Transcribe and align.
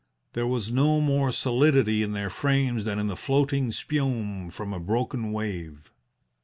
There 0.33 0.47
was 0.47 0.71
no 0.71 0.99
more 0.99 1.31
solidity 1.31 2.01
in 2.01 2.13
their 2.13 2.31
frames 2.31 2.85
than 2.85 2.97
in 2.97 3.05
the 3.05 3.15
floating 3.15 3.71
spume 3.71 4.49
from 4.49 4.73
a 4.73 4.79
broken 4.79 5.31
wave. 5.31 5.91